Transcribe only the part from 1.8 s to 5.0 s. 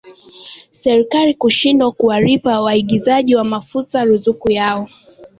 kuwalipa waagizaji wa mafuta ruzuku yao